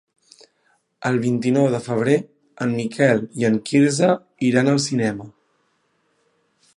[1.09, 2.15] El vint-i-nou de febrer
[2.65, 4.11] en Miquel i en Quirze
[4.51, 5.29] iran al cinema.